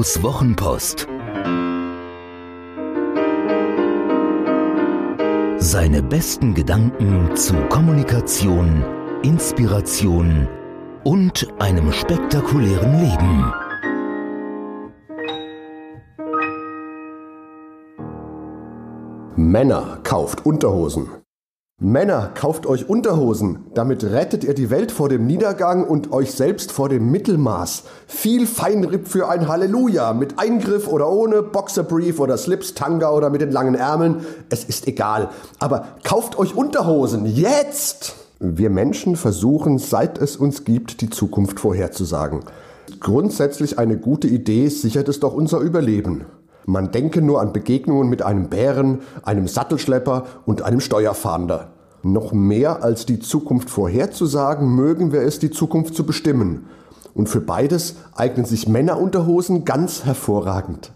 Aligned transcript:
Ottos 0.00 0.22
Wochenpost. 0.22 1.06
Seine 5.58 6.02
besten 6.02 6.54
Gedanken 6.54 7.36
zu 7.36 7.52
Kommunikation, 7.68 8.82
Inspiration 9.22 10.48
und 11.04 11.46
einem 11.58 11.92
spektakulären 11.92 12.98
Leben. 12.98 13.52
Männer 19.36 20.00
kauft 20.02 20.46
Unterhosen. 20.46 21.08
Männer, 21.82 22.32
kauft 22.34 22.66
euch 22.66 22.90
Unterhosen. 22.90 23.60
Damit 23.72 24.04
rettet 24.04 24.44
ihr 24.44 24.52
die 24.52 24.68
Welt 24.68 24.92
vor 24.92 25.08
dem 25.08 25.26
Niedergang 25.26 25.82
und 25.82 26.12
euch 26.12 26.32
selbst 26.32 26.72
vor 26.72 26.90
dem 26.90 27.10
Mittelmaß. 27.10 27.84
Viel 28.06 28.46
Feinripp 28.46 29.08
für 29.08 29.30
ein 29.30 29.48
Halleluja. 29.48 30.12
Mit 30.12 30.38
Eingriff 30.38 30.86
oder 30.86 31.10
ohne, 31.10 31.42
Boxerbrief 31.42 32.20
oder 32.20 32.36
Slips, 32.36 32.74
Tanga 32.74 33.10
oder 33.10 33.30
mit 33.30 33.40
den 33.40 33.50
langen 33.50 33.74
Ärmeln. 33.74 34.16
Es 34.50 34.64
ist 34.64 34.88
egal. 34.88 35.30
Aber 35.58 35.96
kauft 36.04 36.38
euch 36.38 36.54
Unterhosen. 36.54 37.24
Jetzt! 37.24 38.14
Wir 38.38 38.68
Menschen 38.68 39.16
versuchen, 39.16 39.78
seit 39.78 40.18
es 40.18 40.36
uns 40.36 40.64
gibt, 40.64 41.00
die 41.00 41.08
Zukunft 41.08 41.60
vorherzusagen. 41.60 42.40
Grundsätzlich 43.00 43.78
eine 43.78 43.96
gute 43.96 44.28
Idee 44.28 44.68
sichert 44.68 45.08
es 45.08 45.18
doch 45.18 45.32
unser 45.32 45.60
Überleben. 45.60 46.26
Man 46.66 46.90
denke 46.90 47.22
nur 47.22 47.40
an 47.40 47.52
Begegnungen 47.52 48.08
mit 48.08 48.22
einem 48.22 48.48
Bären, 48.48 49.00
einem 49.22 49.48
Sattelschlepper 49.48 50.24
und 50.46 50.62
einem 50.62 50.80
Steuerfahnder. 50.80 51.68
Noch 52.02 52.32
mehr 52.32 52.82
als 52.82 53.06
die 53.06 53.18
Zukunft 53.18 53.68
vorherzusagen, 53.68 54.74
mögen 54.74 55.12
wir 55.12 55.22
es, 55.22 55.38
die 55.38 55.50
Zukunft 55.50 55.94
zu 55.94 56.04
bestimmen. 56.04 56.66
Und 57.14 57.28
für 57.28 57.40
beides 57.40 57.96
eignen 58.14 58.46
sich 58.46 58.68
Männerunterhosen 58.68 59.64
ganz 59.64 60.04
hervorragend. 60.04 60.92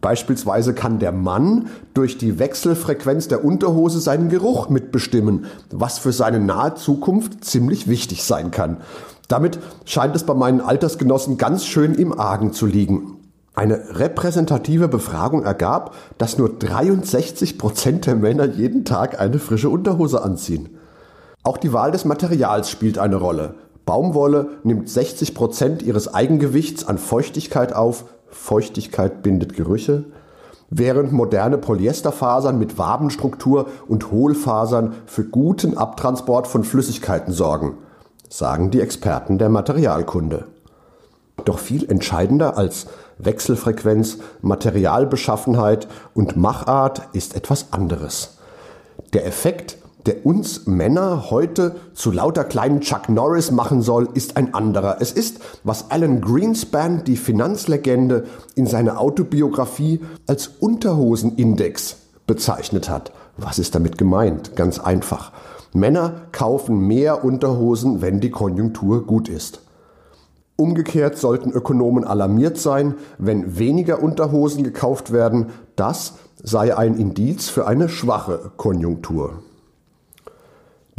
Beispielsweise 0.00 0.72
kann 0.72 0.98
der 0.98 1.12
Mann 1.12 1.68
durch 1.92 2.16
die 2.16 2.38
Wechselfrequenz 2.38 3.28
der 3.28 3.44
Unterhose 3.44 4.00
seinen 4.00 4.30
Geruch 4.30 4.70
mitbestimmen, 4.70 5.44
was 5.70 5.98
für 5.98 6.12
seine 6.12 6.40
nahe 6.40 6.74
Zukunft 6.74 7.44
ziemlich 7.44 7.86
wichtig 7.86 8.24
sein 8.24 8.50
kann. 8.50 8.78
Damit 9.28 9.58
scheint 9.84 10.16
es 10.16 10.24
bei 10.24 10.34
meinen 10.34 10.62
Altersgenossen 10.62 11.36
ganz 11.36 11.66
schön 11.66 11.94
im 11.94 12.18
Argen 12.18 12.52
zu 12.52 12.66
liegen. 12.66 13.19
Eine 13.54 13.98
repräsentative 13.98 14.88
Befragung 14.88 15.44
ergab, 15.44 15.94
dass 16.18 16.38
nur 16.38 16.50
63 16.50 17.58
Prozent 17.58 18.06
der 18.06 18.14
Männer 18.14 18.46
jeden 18.46 18.84
Tag 18.84 19.20
eine 19.20 19.38
frische 19.38 19.70
Unterhose 19.70 20.22
anziehen. 20.22 20.78
Auch 21.42 21.56
die 21.56 21.72
Wahl 21.72 21.90
des 21.90 22.04
Materials 22.04 22.70
spielt 22.70 22.98
eine 22.98 23.16
Rolle. 23.16 23.54
Baumwolle 23.86 24.50
nimmt 24.62 24.88
60 24.88 25.34
Prozent 25.34 25.82
ihres 25.82 26.12
Eigengewichts 26.12 26.86
an 26.86 26.98
Feuchtigkeit 26.98 27.72
auf. 27.72 28.04
Feuchtigkeit 28.28 29.22
bindet 29.22 29.56
Gerüche. 29.56 30.04
Während 30.68 31.10
moderne 31.10 31.58
Polyesterfasern 31.58 32.56
mit 32.56 32.78
Wabenstruktur 32.78 33.66
und 33.88 34.12
Hohlfasern 34.12 34.94
für 35.06 35.24
guten 35.24 35.76
Abtransport 35.76 36.46
von 36.46 36.62
Flüssigkeiten 36.62 37.32
sorgen, 37.32 37.78
sagen 38.28 38.70
die 38.70 38.80
Experten 38.80 39.38
der 39.38 39.48
Materialkunde. 39.48 40.46
Doch 41.44 41.58
viel 41.58 41.90
entscheidender 41.90 42.56
als 42.56 42.86
Wechselfrequenz, 43.24 44.18
Materialbeschaffenheit 44.42 45.88
und 46.14 46.36
Machart 46.36 47.02
ist 47.12 47.36
etwas 47.36 47.72
anderes. 47.72 48.38
Der 49.12 49.26
Effekt, 49.26 49.76
der 50.06 50.24
uns 50.24 50.66
Männer 50.66 51.30
heute 51.30 51.76
zu 51.94 52.10
lauter 52.10 52.44
kleinen 52.44 52.80
Chuck 52.80 53.08
Norris 53.08 53.50
machen 53.50 53.82
soll, 53.82 54.08
ist 54.14 54.36
ein 54.36 54.54
anderer. 54.54 54.96
Es 55.00 55.12
ist, 55.12 55.40
was 55.64 55.90
Alan 55.90 56.20
Greenspan, 56.20 57.04
die 57.04 57.16
Finanzlegende, 57.16 58.24
in 58.54 58.66
seiner 58.66 59.00
Autobiografie 59.00 60.00
als 60.26 60.48
Unterhosenindex 60.60 61.96
bezeichnet 62.26 62.88
hat. 62.88 63.12
Was 63.36 63.58
ist 63.58 63.74
damit 63.74 63.98
gemeint? 63.98 64.56
Ganz 64.56 64.78
einfach. 64.78 65.32
Männer 65.72 66.22
kaufen 66.32 66.86
mehr 66.86 67.24
Unterhosen, 67.24 68.00
wenn 68.00 68.20
die 68.20 68.30
Konjunktur 68.30 69.06
gut 69.06 69.28
ist. 69.28 69.60
Umgekehrt 70.60 71.16
sollten 71.16 71.52
Ökonomen 71.52 72.04
alarmiert 72.04 72.58
sein, 72.58 72.96
wenn 73.16 73.58
weniger 73.58 74.02
Unterhosen 74.02 74.62
gekauft 74.62 75.10
werden. 75.10 75.46
Das 75.74 76.16
sei 76.42 76.76
ein 76.76 76.98
Indiz 76.98 77.48
für 77.48 77.66
eine 77.66 77.88
schwache 77.88 78.52
Konjunktur. 78.58 79.42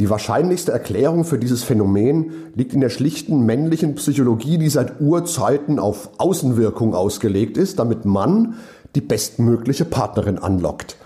Die 0.00 0.10
wahrscheinlichste 0.10 0.72
Erklärung 0.72 1.22
für 1.24 1.38
dieses 1.38 1.62
Phänomen 1.62 2.32
liegt 2.56 2.72
in 2.74 2.80
der 2.80 2.88
schlichten 2.88 3.46
männlichen 3.46 3.94
Psychologie, 3.94 4.58
die 4.58 4.68
seit 4.68 5.00
Urzeiten 5.00 5.78
auf 5.78 6.10
Außenwirkung 6.18 6.92
ausgelegt 6.92 7.56
ist, 7.56 7.78
damit 7.78 8.04
man 8.04 8.56
die 8.96 9.00
bestmögliche 9.00 9.84
Partnerin 9.84 10.38
anlockt. 10.38 10.96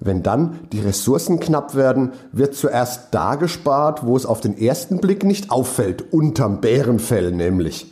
Wenn 0.00 0.22
dann 0.22 0.58
die 0.70 0.80
Ressourcen 0.80 1.40
knapp 1.40 1.74
werden, 1.74 2.12
wird 2.30 2.54
zuerst 2.56 3.08
da 3.12 3.36
gespart, 3.36 4.04
wo 4.04 4.18
es 4.18 4.26
auf 4.26 4.42
den 4.42 4.58
ersten 4.58 4.98
Blick 4.98 5.24
nicht 5.24 5.50
auffällt, 5.50 6.12
unterm 6.12 6.60
Bärenfell 6.60 7.32
nämlich. 7.32 7.90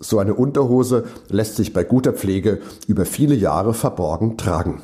So 0.00 0.18
eine 0.18 0.34
Unterhose 0.34 1.04
lässt 1.28 1.56
sich 1.56 1.72
bei 1.72 1.82
guter 1.82 2.12
Pflege 2.12 2.60
über 2.86 3.04
viele 3.04 3.34
Jahre 3.34 3.74
verborgen 3.74 4.36
tragen. 4.36 4.82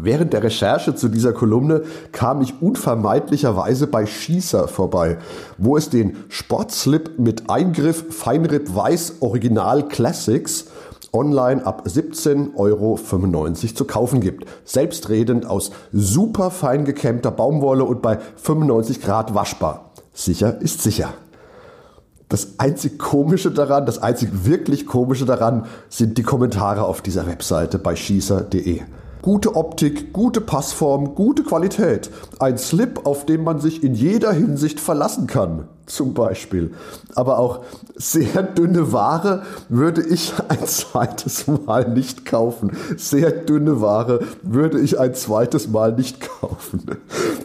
Während 0.00 0.32
der 0.32 0.44
Recherche 0.44 0.94
zu 0.94 1.08
dieser 1.08 1.32
Kolumne 1.32 1.82
kam 2.12 2.40
ich 2.40 2.62
unvermeidlicherweise 2.62 3.88
bei 3.88 4.06
Schießer 4.06 4.68
vorbei, 4.68 5.18
wo 5.58 5.76
es 5.76 5.90
den 5.90 6.16
Sportslip 6.28 7.18
mit 7.18 7.50
Eingriff 7.50 8.04
Feinripp 8.10 8.74
Weiß 8.74 9.16
Original 9.20 9.88
Classics 9.88 10.66
online 11.12 11.66
ab 11.66 11.84
17,95 11.86 12.54
Euro 12.56 12.96
zu 13.74 13.84
kaufen 13.86 14.20
gibt. 14.20 14.44
Selbstredend 14.64 15.46
aus 15.46 15.72
super 15.92 16.52
fein 16.52 16.84
gekämmter 16.84 17.32
Baumwolle 17.32 17.82
und 17.84 18.00
bei 18.00 18.18
95 18.36 19.02
Grad 19.02 19.34
waschbar. 19.34 19.90
Sicher 20.12 20.60
ist 20.60 20.82
sicher. 20.82 21.12
Das 22.28 22.58
einzig 22.58 22.98
Komische 22.98 23.50
daran, 23.50 23.86
das 23.86 24.02
einzig 24.02 24.30
wirklich 24.44 24.86
Komische 24.86 25.24
daran 25.24 25.64
sind 25.88 26.18
die 26.18 26.22
Kommentare 26.22 26.84
auf 26.84 27.00
dieser 27.00 27.26
Webseite 27.26 27.78
bei 27.78 27.96
schießer.de. 27.96 28.82
Gute 29.22 29.56
Optik, 29.56 30.12
gute 30.12 30.40
Passform, 30.40 31.14
gute 31.14 31.42
Qualität. 31.42 32.10
Ein 32.38 32.56
Slip, 32.56 33.04
auf 33.04 33.26
den 33.26 33.42
man 33.42 33.60
sich 33.60 33.82
in 33.82 33.94
jeder 33.94 34.32
Hinsicht 34.32 34.78
verlassen 34.78 35.26
kann, 35.26 35.68
zum 35.86 36.14
Beispiel. 36.14 36.72
Aber 37.16 37.38
auch 37.38 37.64
sehr 37.96 38.42
dünne 38.42 38.92
Ware 38.92 39.42
würde 39.68 40.02
ich 40.02 40.34
ein 40.48 40.64
zweites 40.66 41.46
Mal 41.48 41.88
nicht 41.88 42.26
kaufen. 42.26 42.76
Sehr 42.96 43.32
dünne 43.32 43.80
Ware 43.80 44.20
würde 44.42 44.78
ich 44.78 45.00
ein 45.00 45.14
zweites 45.14 45.68
Mal 45.68 45.92
nicht 45.92 46.20
kaufen. 46.20 46.84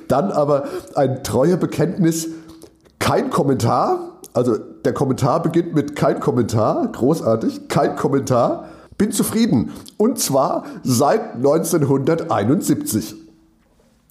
Dann 0.07 0.31
aber 0.31 0.65
ein 0.93 1.23
treuer 1.23 1.57
Bekenntnis, 1.57 2.27
kein 2.99 3.31
Kommentar, 3.31 4.12
also 4.33 4.57
der 4.57 4.93
Kommentar 4.93 5.41
beginnt 5.41 5.75
mit 5.75 5.95
kein 5.95 6.19
Kommentar, 6.19 6.91
großartig, 6.91 7.67
kein 7.67 7.95
Kommentar, 7.95 8.67
bin 8.97 9.11
zufrieden. 9.11 9.71
Und 9.97 10.19
zwar 10.19 10.65
seit 10.83 11.35
1971. 11.35 13.15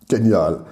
Genial. 0.09 0.65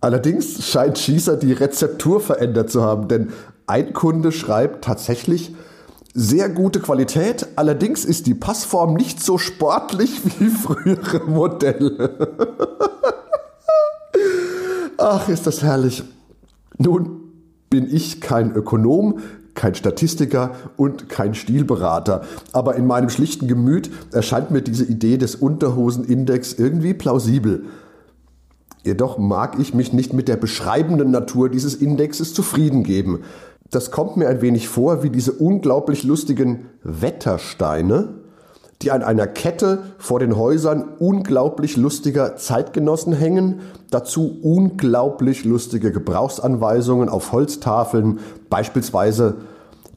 Allerdings 0.00 0.66
scheint 0.66 0.98
Schießer 0.98 1.36
die 1.36 1.52
Rezeptur 1.52 2.20
verändert 2.20 2.70
zu 2.70 2.82
haben, 2.82 3.08
denn 3.08 3.32
ein 3.66 3.92
Kunde 3.92 4.32
schreibt 4.32 4.84
tatsächlich 4.84 5.54
sehr 6.14 6.48
gute 6.48 6.80
Qualität, 6.80 7.46
allerdings 7.56 8.04
ist 8.04 8.26
die 8.26 8.34
Passform 8.34 8.94
nicht 8.94 9.22
so 9.22 9.38
sportlich 9.38 10.20
wie 10.40 10.48
frühere 10.48 11.20
Modelle. 11.26 12.10
Ach, 14.98 15.28
ist 15.28 15.46
das 15.46 15.62
herrlich. 15.62 16.04
Nun 16.78 17.21
bin 17.72 17.88
ich 17.90 18.20
kein 18.20 18.54
Ökonom, 18.54 19.20
kein 19.54 19.74
Statistiker 19.74 20.50
und 20.76 21.08
kein 21.08 21.34
Stilberater. 21.34 22.22
Aber 22.52 22.76
in 22.76 22.86
meinem 22.86 23.08
schlichten 23.08 23.48
Gemüt 23.48 23.90
erscheint 24.12 24.50
mir 24.50 24.60
diese 24.60 24.84
Idee 24.84 25.16
des 25.16 25.36
Unterhosenindex 25.36 26.52
irgendwie 26.52 26.92
plausibel. 26.92 27.64
Jedoch 28.82 29.16
mag 29.16 29.58
ich 29.58 29.72
mich 29.72 29.94
nicht 29.94 30.12
mit 30.12 30.28
der 30.28 30.36
beschreibenden 30.36 31.10
Natur 31.10 31.48
dieses 31.48 31.74
Indexes 31.74 32.34
zufrieden 32.34 32.82
geben. 32.82 33.20
Das 33.70 33.90
kommt 33.90 34.18
mir 34.18 34.28
ein 34.28 34.42
wenig 34.42 34.68
vor 34.68 35.02
wie 35.02 35.10
diese 35.10 35.32
unglaublich 35.32 36.02
lustigen 36.02 36.66
Wettersteine, 36.82 38.21
die 38.82 38.90
an 38.90 39.02
einer 39.02 39.26
Kette 39.26 39.82
vor 39.98 40.18
den 40.18 40.36
Häusern 40.36 40.84
unglaublich 40.98 41.76
lustiger 41.76 42.36
Zeitgenossen 42.36 43.12
hängen, 43.12 43.60
dazu 43.90 44.38
unglaublich 44.42 45.44
lustige 45.44 45.92
Gebrauchsanweisungen 45.92 47.08
auf 47.08 47.32
Holztafeln, 47.32 48.20
beispielsweise 48.50 49.36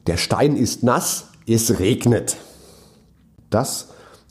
der 0.06 0.16
Stein 0.16 0.56
ist 0.56 0.82
nass, 0.82 1.28
es 1.46 1.78
regnet. 1.78 2.36
Das 3.50 3.88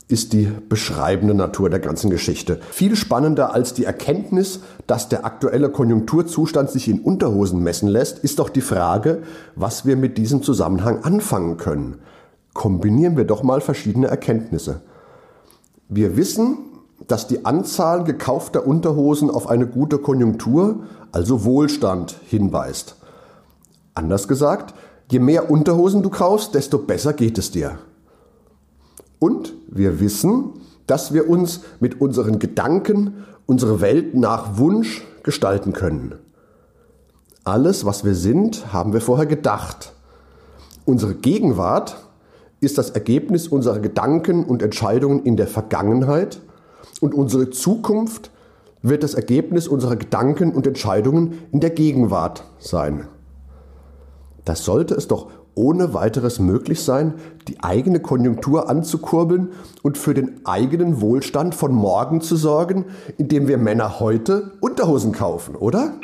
ist 0.08 0.32
die 0.32 0.52
beschreibende 0.68 1.34
Natur 1.34 1.68
der 1.68 1.80
ganzen 1.80 2.10
Geschichte. 2.10 2.60
Viel 2.70 2.94
spannender 2.94 3.52
als 3.52 3.74
die 3.74 3.84
Erkenntnis, 3.84 4.60
dass 4.86 5.08
der 5.08 5.24
aktuelle 5.24 5.68
Konjunkturzustand 5.68 6.70
sich 6.70 6.88
in 6.88 7.00
Unterhosen 7.00 7.60
messen 7.60 7.88
lässt, 7.88 8.20
ist 8.20 8.38
doch 8.38 8.48
die 8.48 8.60
Frage, 8.60 9.22
was 9.56 9.84
wir 9.84 9.96
mit 9.96 10.16
diesem 10.16 10.42
Zusammenhang 10.42 11.02
anfangen 11.02 11.56
können. 11.56 11.98
Kombinieren 12.56 13.16
wir 13.16 13.24
doch 13.24 13.42
mal 13.42 13.60
verschiedene 13.60 14.08
Erkenntnisse. 14.08 14.80
Wir 15.88 16.16
wissen, 16.16 16.58
dass 17.06 17.28
die 17.28 17.44
Anzahl 17.44 18.02
gekaufter 18.02 18.66
Unterhosen 18.66 19.30
auf 19.30 19.48
eine 19.48 19.66
gute 19.66 19.98
Konjunktur, 19.98 20.80
also 21.12 21.44
Wohlstand, 21.44 22.16
hinweist. 22.26 22.96
Anders 23.94 24.26
gesagt, 24.26 24.74
je 25.10 25.20
mehr 25.20 25.50
Unterhosen 25.50 26.02
du 26.02 26.10
kaufst, 26.10 26.54
desto 26.54 26.78
besser 26.78 27.12
geht 27.12 27.38
es 27.38 27.50
dir. 27.50 27.78
Und 29.18 29.52
wir 29.68 30.00
wissen, 30.00 30.54
dass 30.86 31.12
wir 31.12 31.28
uns 31.28 31.60
mit 31.78 32.00
unseren 32.00 32.38
Gedanken 32.38 33.24
unsere 33.44 33.80
Welt 33.80 34.14
nach 34.14 34.58
Wunsch 34.58 35.06
gestalten 35.22 35.72
können. 35.72 36.14
Alles, 37.44 37.84
was 37.84 38.04
wir 38.04 38.14
sind, 38.14 38.72
haben 38.72 38.92
wir 38.92 39.00
vorher 39.00 39.26
gedacht. 39.26 39.92
Unsere 40.84 41.14
Gegenwart 41.14 42.05
ist 42.60 42.78
das 42.78 42.90
Ergebnis 42.90 43.48
unserer 43.48 43.80
Gedanken 43.80 44.44
und 44.44 44.62
Entscheidungen 44.62 45.22
in 45.24 45.36
der 45.36 45.46
Vergangenheit 45.46 46.40
und 47.00 47.14
unsere 47.14 47.50
Zukunft 47.50 48.30
wird 48.82 49.02
das 49.02 49.14
Ergebnis 49.14 49.68
unserer 49.68 49.96
Gedanken 49.96 50.52
und 50.52 50.66
Entscheidungen 50.66 51.38
in 51.52 51.60
der 51.60 51.70
Gegenwart 51.70 52.44
sein. 52.58 53.08
Das 54.44 54.64
sollte 54.64 54.94
es 54.94 55.08
doch 55.08 55.28
ohne 55.54 55.94
weiteres 55.94 56.38
möglich 56.38 56.84
sein, 56.84 57.14
die 57.48 57.62
eigene 57.62 57.98
Konjunktur 58.00 58.68
anzukurbeln 58.68 59.48
und 59.82 59.98
für 59.98 60.14
den 60.14 60.44
eigenen 60.44 61.00
Wohlstand 61.00 61.54
von 61.54 61.72
morgen 61.72 62.20
zu 62.20 62.36
sorgen, 62.36 62.84
indem 63.16 63.48
wir 63.48 63.56
Männer 63.58 63.98
heute 63.98 64.52
Unterhosen 64.60 65.12
kaufen, 65.12 65.56
oder? 65.56 65.94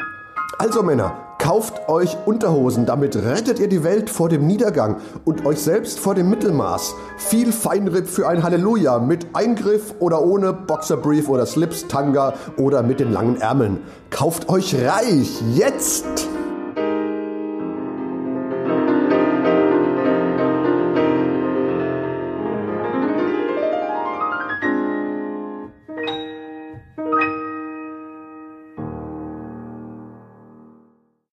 Also 0.59 0.83
Männer, 0.83 1.15
kauft 1.43 1.89
euch 1.89 2.17
Unterhosen, 2.25 2.87
damit 2.87 3.17
rettet 3.17 3.59
ihr 3.59 3.69
die 3.69 3.83
Welt 3.83 4.09
vor 4.09 4.29
dem 4.29 4.47
Niedergang 4.47 4.97
und 5.25 5.45
euch 5.45 5.59
selbst 5.59 5.99
vor 5.99 6.15
dem 6.15 6.31
Mittelmaß. 6.31 6.95
Viel 7.19 7.51
Feinripp 7.51 8.07
für 8.07 8.29
ein 8.29 8.45
Halleluja 8.45 9.01
mit 9.01 9.27
Eingriff 9.33 9.95
oder 9.99 10.23
ohne 10.23 10.53
Boxerbrief 10.53 11.29
oder 11.29 11.45
Slips, 11.45 11.89
Tanga 11.89 12.35
oder 12.57 12.85
mit 12.85 13.01
den 13.01 13.13
langen 13.13 13.41
Ärmeln. 13.41 13.81
Kauft 14.11 14.49
euch 14.49 14.77
reich, 14.77 15.43
jetzt! 15.53 16.29